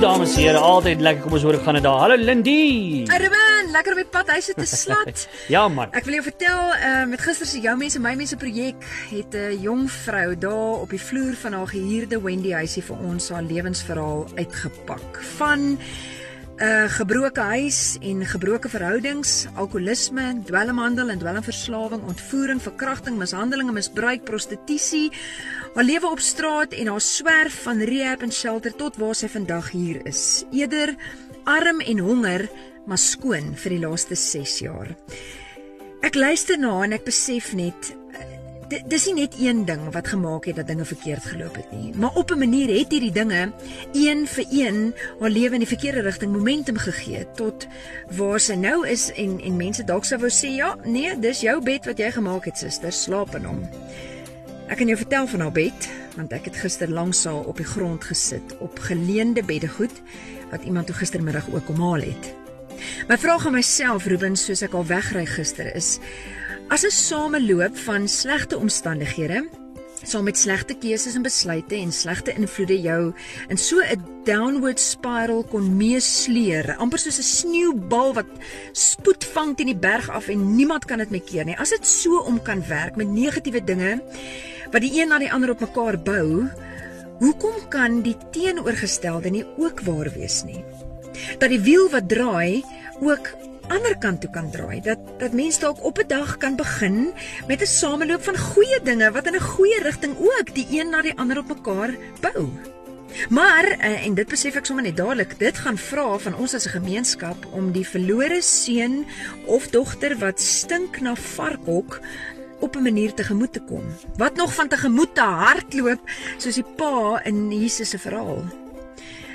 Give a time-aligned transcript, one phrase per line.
[0.00, 2.00] dames en here, altyd lekker kom ons hoor gaan dit daar.
[2.02, 3.04] Hallo Lindy.
[3.08, 5.22] Ruben, lekker op die pad huis te slat.
[5.54, 5.88] ja man.
[5.96, 9.56] Ek wil jou vertel, uh, met gister se jou mense my mense projek het 'n
[9.62, 14.26] jong vrou daar op die vloer van haar gehuurde Wendy huisie vir ons haar lewensverhaal
[14.36, 15.22] uitgepak.
[15.38, 15.78] Van
[16.56, 23.76] 'n uh, gebroke huis en gebroke verhoudings, alkoholisme, dwelmhandel en dwelmverslawing, ontvoering, verkrachting, mishandeling en
[23.76, 25.10] misbruik, prostitusie,
[25.74, 29.68] haar lewe op straat en haar swerf van rehab en shelter tot waar sy vandag
[29.70, 30.46] hier is.
[30.50, 30.94] Eerder
[31.44, 32.48] arm en honger,
[32.86, 34.96] maar skoon vir die laaste 6 jaar.
[36.00, 38.05] Ek luister na en ek besef net eh,
[38.68, 42.14] dis nie net een ding wat gemaak het dat dinge verkeerd geloop het nie, maar
[42.14, 43.52] op 'n manier het hierdie dinge
[43.92, 47.66] een vir een haar lewe in die verkeerde rigting momentum gegee tot
[48.10, 51.62] waar sy nou is en en mense dalk sou wou sê ja, nee, dis jou
[51.62, 53.68] bed wat jy gemaak het, suster, slaap in hom.
[54.68, 57.66] Ek kan jou vertel van haar bed, want ek het gister langs haar op die
[57.66, 60.02] grond gesit op geleende beddegoed
[60.50, 62.45] wat iemand toe gistermiddag ook kom haal het.
[63.08, 65.98] My vraag aan myself, Ruben, soos ek al wegry gister is:
[66.68, 69.46] as 'n sameloop van slegte omstandighede,
[70.02, 73.14] saam met slegte keuses en besluite en slegte invloede jou
[73.48, 78.26] in so 'n downward spiral kon meesleer, amper soos 'n sneeubal wat
[78.72, 81.58] spoed vang teen die berg af en niemand kan dit meer keer nie.
[81.58, 84.02] As dit so om kan werk met negatiewe dinge
[84.72, 86.50] wat die een na die ander op mekaar bou,
[87.18, 90.64] hoekom kan die teenoorgestelde nie ook waar wees nie?
[91.38, 92.64] Dat die wiel wat draai
[93.00, 93.32] ook
[93.72, 94.80] ander kant toe kan draai.
[94.80, 97.12] Dat dat mense dalk op 'n dag kan begin
[97.46, 101.02] met 'n sameloop van goeie dinge wat in 'n goeie rigting ook die een na
[101.02, 102.48] die ander op mekaar bou.
[103.28, 106.66] Maar eh, en dit besef ek sommer net dadelik, dit gaan vra van ons as
[106.66, 109.06] 'n gemeenskap om die verlore seun
[109.46, 112.00] of dogter wat stink na varkhok
[112.60, 113.84] op 'n manier tegemoet te kom.
[114.16, 116.00] Wat nog van tegemoet te hardloop
[116.36, 118.44] soos die pa in Jesus se verhaal.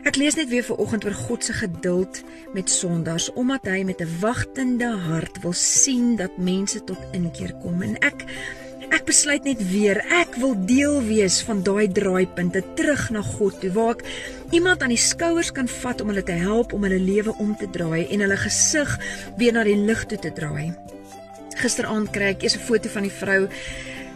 [0.00, 2.22] Ek lees net weer vanoggend oor God se geduld
[2.56, 7.82] met sondaars omdat hy met 'n wagtende hart wil sien dat mense tot inkeer kom
[7.82, 8.24] en ek
[8.90, 13.70] ek besluit net weer ek wil deel wees van daai draaipunte terug na God toe
[13.76, 14.04] waar ek
[14.50, 17.70] iemand aan die skouers kan vat om hulle te help om hulle lewe om te
[17.70, 18.98] draai en hulle gesig
[19.36, 20.72] weer na die lig toe te draai.
[21.60, 23.48] Gisteraand kry ek eers 'n foto van die vrou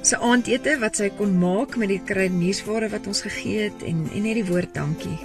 [0.03, 4.23] se aandete wat sy kon maak met die kruideniersware wat ons gegee het en en
[4.23, 5.19] net die woord dankie.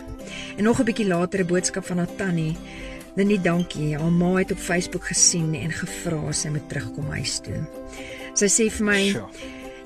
[0.58, 2.58] En nog 'n bietjie later 'n boodskap van haar tannie.
[3.16, 3.98] Lenie, dankie.
[3.98, 7.66] Haar ma het op Facebook gesien en gevra sy moet terugkom huis toe.
[8.34, 9.28] Sy sê vir my: sure.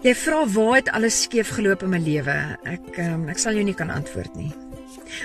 [0.04, 2.58] "Jy vra waar het alles skeef geloop in my lewe?
[2.64, 4.52] Ek um, ek sal jou nie kan antwoord nie.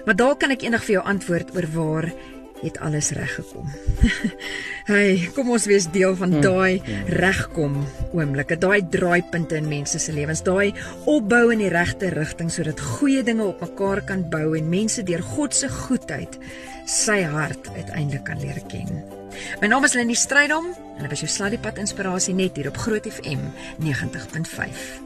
[0.06, 2.12] Maar dalk kan ek eendag vir jou antwoord oor waar
[2.62, 3.68] het alles reg gekom.
[4.92, 7.12] hey, kom ons wees deel van hmm, daai hmm.
[7.20, 7.76] regkom
[8.12, 10.72] oomblikke, daai draaipunte in mense se lewens, daai
[11.10, 15.22] opbou in die regte rigting sodat goeie dinge op mekaar kan bou en mense deur
[15.36, 16.38] God se goedheid
[16.88, 19.02] sy hart uiteindelik kan leer ken.
[19.60, 23.06] My naam is Lenie Strydom en ek is jou sladdiepad inspirasie net hier op Groot
[23.06, 23.44] FM
[23.84, 25.04] 90.5.